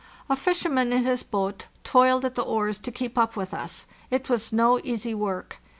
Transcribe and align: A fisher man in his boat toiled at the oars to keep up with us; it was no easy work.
A 0.31 0.35
fisher 0.35 0.67
man 0.67 0.91
in 0.91 1.03
his 1.03 1.21
boat 1.21 1.67
toiled 1.83 2.25
at 2.25 2.33
the 2.33 2.41
oars 2.41 2.79
to 2.79 2.91
keep 2.91 3.19
up 3.19 3.35
with 3.35 3.53
us; 3.53 3.85
it 4.09 4.29
was 4.31 4.51
no 4.51 4.79
easy 4.83 5.13
work. 5.13 5.59